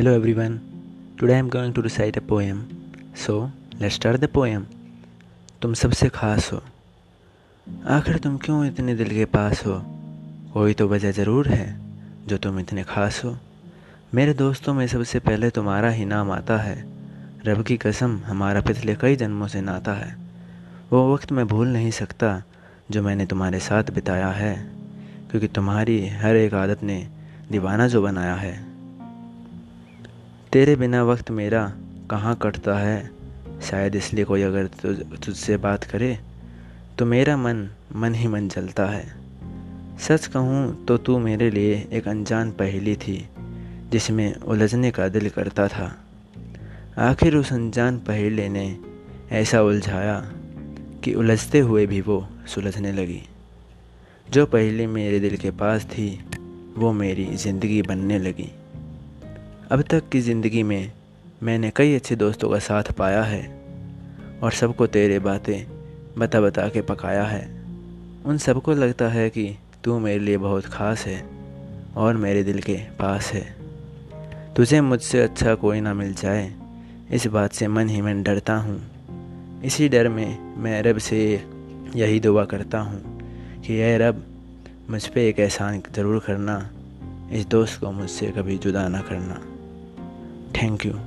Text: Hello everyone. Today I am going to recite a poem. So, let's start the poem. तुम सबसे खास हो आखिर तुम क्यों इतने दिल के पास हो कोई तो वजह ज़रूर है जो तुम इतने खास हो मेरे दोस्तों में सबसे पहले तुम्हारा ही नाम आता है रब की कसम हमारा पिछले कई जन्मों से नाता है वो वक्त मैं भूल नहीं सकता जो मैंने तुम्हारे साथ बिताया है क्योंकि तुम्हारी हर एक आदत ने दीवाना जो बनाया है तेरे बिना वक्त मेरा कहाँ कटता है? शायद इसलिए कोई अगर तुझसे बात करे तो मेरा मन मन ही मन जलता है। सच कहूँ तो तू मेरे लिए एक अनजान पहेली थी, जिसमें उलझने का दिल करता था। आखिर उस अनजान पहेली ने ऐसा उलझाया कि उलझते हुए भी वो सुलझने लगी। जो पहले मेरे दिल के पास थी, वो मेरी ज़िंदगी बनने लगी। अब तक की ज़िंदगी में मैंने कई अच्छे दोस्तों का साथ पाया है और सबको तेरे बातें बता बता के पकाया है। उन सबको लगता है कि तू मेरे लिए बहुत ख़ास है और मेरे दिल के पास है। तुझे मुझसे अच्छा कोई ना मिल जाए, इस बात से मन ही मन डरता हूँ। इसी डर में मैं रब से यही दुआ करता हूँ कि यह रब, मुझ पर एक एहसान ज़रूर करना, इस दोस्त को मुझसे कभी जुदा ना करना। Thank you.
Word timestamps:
Hello 0.00 0.14
everyone. 0.14 0.54
Today 1.18 1.34
I 1.34 1.38
am 1.38 1.50
going 1.50 1.74
to 1.74 1.82
recite 1.82 2.16
a 2.16 2.22
poem. 2.22 2.60
So, 3.14 3.50
let's 3.78 3.96
start 3.96 4.18
the 4.20 4.28
poem. 4.28 4.62
तुम 5.62 5.74
सबसे 5.74 6.08
खास 6.08 6.52
हो 6.52 6.60
आखिर 7.96 8.18
तुम 8.18 8.36
क्यों 8.36 8.64
इतने 8.66 8.94
दिल 8.94 9.10
के 9.10 9.24
पास 9.24 9.66
हो 9.66 9.80
कोई 10.54 10.74
तो 10.74 10.86
वजह 10.88 11.12
ज़रूर 11.12 11.48
है 11.48 11.66
जो 12.28 12.38
तुम 12.38 12.60
इतने 12.60 12.82
खास 12.82 13.20
हो 13.24 13.36
मेरे 14.14 14.34
दोस्तों 14.34 14.74
में 14.74 14.86
सबसे 14.86 15.18
पहले 15.18 15.50
तुम्हारा 15.50 15.90
ही 15.90 16.04
नाम 16.04 16.30
आता 16.30 16.56
है 16.58 16.76
रब 17.46 17.62
की 17.62 17.76
कसम 17.76 18.18
हमारा 18.26 18.60
पिछले 18.60 18.94
कई 18.94 19.16
जन्मों 19.16 19.48
से 19.48 19.60
नाता 19.60 19.94
है 19.94 20.16
वो 20.92 21.14
वक्त 21.14 21.32
मैं 21.32 21.46
भूल 21.48 21.68
नहीं 21.68 21.90
सकता 21.90 22.32
जो 22.90 23.02
मैंने 23.02 23.26
तुम्हारे 23.26 23.60
साथ 23.60 23.92
बिताया 23.94 24.30
है 24.40 24.56
क्योंकि 25.30 25.48
तुम्हारी 25.60 26.06
हर 26.24 26.36
एक 26.36 26.54
आदत 26.54 26.82
ने 26.82 27.06
दीवाना 27.50 27.88
जो 27.88 28.02
बनाया 28.02 28.34
है 28.36 28.69
तेरे 30.52 30.74
बिना 30.76 31.02
वक्त 31.04 31.30
मेरा 31.30 31.62
कहाँ 32.10 32.34
कटता 32.42 32.78
है? 32.78 33.10
शायद 33.62 33.96
इसलिए 33.96 34.24
कोई 34.24 34.42
अगर 34.42 34.66
तुझसे 35.24 35.56
बात 35.56 35.84
करे 35.84 36.18
तो 36.98 37.06
मेरा 37.06 37.36
मन 37.36 37.68
मन 37.96 38.14
ही 38.14 38.28
मन 38.28 38.48
जलता 38.48 38.86
है। 38.86 39.04
सच 39.98 40.26
कहूँ 40.26 40.84
तो 40.84 40.96
तू 40.98 41.18
मेरे 41.18 41.50
लिए 41.50 41.88
एक 41.92 42.08
अनजान 42.08 42.50
पहेली 42.50 42.96
थी, 42.96 43.28
जिसमें 43.90 44.34
उलझने 44.34 44.90
का 44.90 45.08
दिल 45.08 45.28
करता 45.28 45.68
था। 45.68 46.04
आखिर 46.98 47.36
उस 47.36 47.52
अनजान 47.52 47.98
पहेली 47.98 48.48
ने 48.48 48.78
ऐसा 49.32 49.62
उलझाया 49.62 50.20
कि 51.04 51.14
उलझते 51.14 51.58
हुए 51.58 51.86
भी 51.86 52.00
वो 52.00 52.26
सुलझने 52.54 52.92
लगी। 52.92 53.22
जो 54.30 54.46
पहले 54.46 54.86
मेरे 54.86 55.20
दिल 55.20 55.36
के 55.36 55.50
पास 55.50 55.84
थी, 55.84 56.24
वो 56.76 56.92
मेरी 56.92 57.36
ज़िंदगी 57.36 57.82
बनने 57.82 58.18
लगी। 58.18 58.50
अब 59.72 59.82
तक 59.82 60.08
की 60.08 60.20
ज़िंदगी 60.20 60.62
में 60.62 60.90
मैंने 61.42 61.70
कई 61.76 61.94
अच्छे 61.94 62.14
दोस्तों 62.16 62.48
का 62.50 62.58
साथ 62.58 62.90
पाया 62.92 63.22
है 63.22 63.42
और 64.42 64.52
सबको 64.52 64.86
तेरे 64.86 65.18
बातें 65.18 65.66
बता 66.18 66.40
बता 66.40 66.66
के 66.68 66.80
पकाया 66.82 67.24
है। 67.24 67.42
उन 68.26 68.38
सबको 68.38 68.72
लगता 68.72 69.08
है 69.08 69.28
कि 69.30 69.44
तू 69.84 69.98
मेरे 69.98 70.18
लिए 70.18 70.36
बहुत 70.36 70.64
ख़ास 70.64 71.04
है 71.06 71.22
और 71.96 72.16
मेरे 72.16 72.42
दिल 72.44 72.60
के 72.62 72.74
पास 72.98 73.30
है। 73.32 73.44
तुझे 74.56 74.80
मुझसे 74.80 75.22
अच्छा 75.22 75.54
कोई 75.54 75.80
ना 75.80 75.94
मिल 75.94 76.14
जाए, 76.14 76.52
इस 77.12 77.26
बात 77.26 77.52
से 77.52 77.68
मन 77.68 77.88
ही 77.88 78.00
मन 78.02 78.22
डरता 78.22 78.56
हूँ। 78.56 78.80
इसी 79.64 79.88
डर 79.88 80.08
में 80.08 80.56
मैं 80.56 80.82
रब 80.82 80.98
से 80.98 81.22
यही 81.96 82.20
दुआ 82.20 82.44
करता 82.44 82.78
हूँ 82.78 83.62
कि 83.62 83.74
यह 83.74 83.96
रब, 83.98 84.24
मुझ 84.90 85.06
पर 85.06 85.18
एक 85.18 85.38
एहसान 85.38 85.82
ज़रूर 85.94 86.22
करना, 86.26 86.58
इस 87.32 87.46
दोस्त 87.46 87.80
को 87.80 87.92
मुझसे 87.92 88.32
कभी 88.38 88.58
जुदा 88.58 88.88
ना 88.88 89.00
करना। 89.00 89.40
Thank 90.52 90.84
you. 90.84 91.00